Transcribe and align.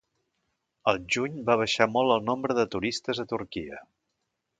Al 0.91 0.95
juny 1.15 1.35
va 1.49 1.57
baixar 1.61 1.87
molt 1.97 2.13
el 2.15 2.25
nombre 2.31 2.57
de 2.61 2.65
turistes 2.77 3.21
a 3.25 3.27
Turquia 3.35 3.83